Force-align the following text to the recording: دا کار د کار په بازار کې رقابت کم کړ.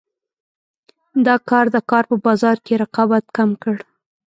دا 1.25 1.35
کار 1.49 1.65
د 1.75 1.77
کار 1.89 2.03
په 2.11 2.15
بازار 2.25 2.57
کې 2.65 2.73
رقابت 2.83 3.23
کم 3.37 3.49
کړ. 3.63 3.75